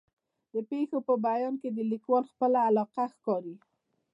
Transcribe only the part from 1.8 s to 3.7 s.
لیکوال خپله علاقه ښکاري.